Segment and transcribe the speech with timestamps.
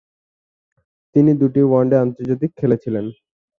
[1.15, 3.05] তিনি দুটি ওয়ানডে আন্তর্জাতিক খেলেছিলেন।